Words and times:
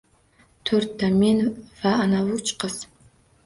—To’rtta. 0.69 1.11
Men 1.19 1.45
va 1.85 1.95
anavi 2.09 2.37
uch 2.41 2.59
qiz. 2.67 2.83